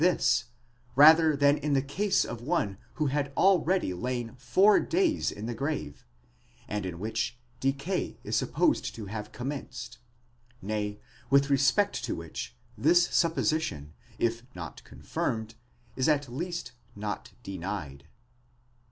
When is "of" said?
2.25-2.41